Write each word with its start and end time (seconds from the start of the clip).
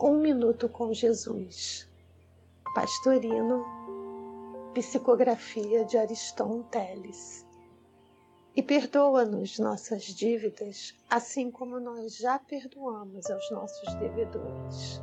Um 0.00 0.18
Minuto 0.18 0.68
com 0.68 0.92
Jesus. 0.92 1.88
Pastorino, 2.74 3.64
psicografia 4.74 5.84
de 5.84 5.96
Ariston 5.96 6.62
Teles. 6.64 7.46
E 8.56 8.62
perdoa-nos 8.62 9.56
nossas 9.60 10.02
dívidas, 10.02 10.94
assim 11.08 11.48
como 11.48 11.78
nós 11.78 12.16
já 12.16 12.40
perdoamos 12.40 13.30
aos 13.30 13.48
nossos 13.52 13.94
devedores. 13.94 15.00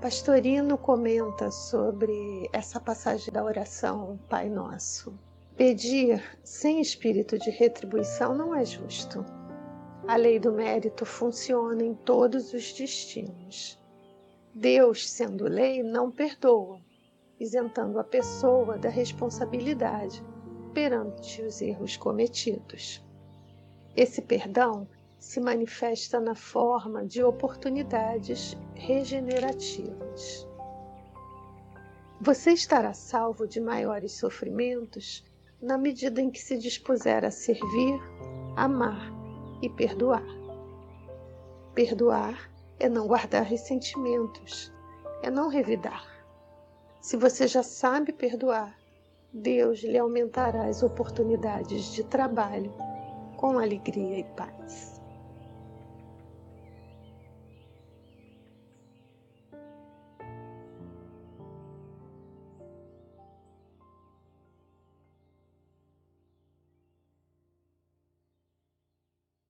Pastorino 0.00 0.76
comenta 0.76 1.52
sobre 1.52 2.50
essa 2.52 2.80
passagem 2.80 3.32
da 3.32 3.44
oração 3.44 4.18
Pai 4.28 4.48
Nosso. 4.48 5.16
Pedir 5.56 6.20
sem 6.42 6.80
espírito 6.80 7.38
de 7.38 7.48
retribuição 7.48 8.34
não 8.34 8.52
é 8.52 8.64
justo. 8.64 9.24
A 10.08 10.16
lei 10.16 10.40
do 10.40 10.52
mérito 10.52 11.06
funciona 11.06 11.82
em 11.82 11.94
todos 11.94 12.52
os 12.52 12.72
destinos. 12.72 13.78
Deus, 14.54 15.10
sendo 15.10 15.48
lei, 15.48 15.82
não 15.82 16.12
perdoa, 16.12 16.80
isentando 17.40 17.98
a 17.98 18.04
pessoa 18.04 18.78
da 18.78 18.88
responsabilidade 18.88 20.24
perante 20.72 21.42
os 21.42 21.60
erros 21.60 21.96
cometidos. 21.96 23.04
Esse 23.96 24.22
perdão 24.22 24.86
se 25.18 25.40
manifesta 25.40 26.20
na 26.20 26.36
forma 26.36 27.04
de 27.04 27.20
oportunidades 27.22 28.56
regenerativas. 28.76 30.46
Você 32.20 32.52
estará 32.52 32.94
salvo 32.94 33.48
de 33.48 33.60
maiores 33.60 34.12
sofrimentos 34.12 35.24
na 35.60 35.76
medida 35.76 36.20
em 36.20 36.30
que 36.30 36.40
se 36.40 36.56
dispuser 36.56 37.24
a 37.24 37.30
servir, 37.30 38.00
amar 38.54 39.12
e 39.60 39.68
perdoar. 39.68 40.24
Perdoar 41.74 42.53
é 42.78 42.88
não 42.88 43.06
guardar 43.06 43.42
ressentimentos, 43.42 44.72
é 45.22 45.30
não 45.30 45.48
revidar. 45.48 46.06
Se 47.00 47.16
você 47.16 47.46
já 47.46 47.62
sabe 47.62 48.12
perdoar, 48.12 48.76
Deus 49.32 49.80
lhe 49.80 49.98
aumentará 49.98 50.66
as 50.66 50.82
oportunidades 50.82 51.92
de 51.92 52.04
trabalho 52.04 52.72
com 53.36 53.58
alegria 53.58 54.20
e 54.20 54.24
paz. 54.36 54.93